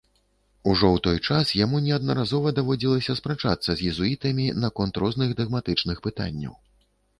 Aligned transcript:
Ужо 0.69 0.85
ў 0.85 0.97
той 1.07 1.19
час 1.27 1.51
яму 1.65 1.81
неаднаразова 1.87 2.55
даводзілася 2.61 3.17
спрачацца 3.21 3.69
з 3.75 3.81
езуітамі 3.93 4.49
наконт 4.65 4.93
розных 5.07 5.39
дагматычных 5.43 6.05
пытанняў. 6.11 6.61